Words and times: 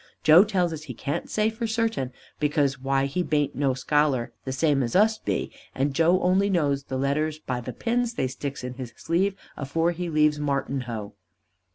Joe 0.23 0.43
tells 0.43 0.73
as 0.73 0.85
he 0.85 0.95
can't 0.95 1.29
say 1.29 1.51
for 1.51 1.67
certain, 1.67 2.11
because 2.39 2.79
why 2.79 3.05
he 3.05 3.21
baint 3.21 3.53
no 3.53 3.75
scholar 3.75 4.33
the 4.45 4.51
same 4.51 4.81
as 4.81 4.95
us 4.95 5.19
be, 5.19 5.51
and 5.75 5.93
Joe 5.93 6.19
only 6.23 6.49
knows 6.49 6.85
the 6.85 6.97
letters 6.97 7.37
by 7.37 7.61
the 7.61 7.71
pins 7.71 8.15
they 8.15 8.25
sticks 8.25 8.63
in 8.63 8.73
his 8.73 8.95
sleeve 8.97 9.35
afore 9.55 9.91
he 9.91 10.09
leaves 10.09 10.39
Martinhoe. 10.39 11.13